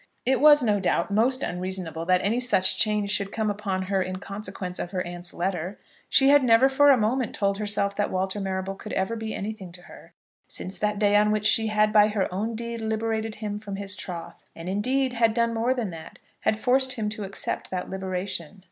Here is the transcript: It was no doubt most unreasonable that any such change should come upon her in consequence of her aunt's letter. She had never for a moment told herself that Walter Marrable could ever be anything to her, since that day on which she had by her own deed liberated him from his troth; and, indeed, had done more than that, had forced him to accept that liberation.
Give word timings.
It 0.25 0.41
was 0.41 0.63
no 0.63 0.79
doubt 0.79 1.11
most 1.11 1.43
unreasonable 1.43 2.05
that 2.07 2.23
any 2.23 2.39
such 2.39 2.75
change 2.75 3.11
should 3.11 3.31
come 3.31 3.51
upon 3.51 3.83
her 3.83 4.01
in 4.01 4.15
consequence 4.15 4.79
of 4.79 4.89
her 4.89 5.05
aunt's 5.05 5.31
letter. 5.31 5.77
She 6.09 6.29
had 6.29 6.43
never 6.43 6.67
for 6.69 6.89
a 6.89 6.97
moment 6.97 7.35
told 7.35 7.59
herself 7.59 7.95
that 7.97 8.09
Walter 8.09 8.39
Marrable 8.39 8.73
could 8.73 8.93
ever 8.93 9.15
be 9.15 9.35
anything 9.35 9.71
to 9.73 9.83
her, 9.83 10.13
since 10.47 10.75
that 10.79 10.97
day 10.97 11.15
on 11.15 11.29
which 11.29 11.45
she 11.45 11.67
had 11.67 11.93
by 11.93 12.07
her 12.07 12.27
own 12.33 12.55
deed 12.55 12.81
liberated 12.81 13.35
him 13.35 13.59
from 13.59 13.75
his 13.75 13.95
troth; 13.95 14.43
and, 14.55 14.67
indeed, 14.67 15.13
had 15.13 15.35
done 15.35 15.53
more 15.53 15.71
than 15.75 15.91
that, 15.91 16.17
had 16.39 16.57
forced 16.57 16.93
him 16.93 17.07
to 17.09 17.23
accept 17.23 17.69
that 17.69 17.87
liberation. 17.91 18.59